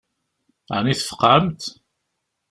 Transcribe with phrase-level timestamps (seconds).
[0.75, 1.61] Ɛni tfeqɛemt?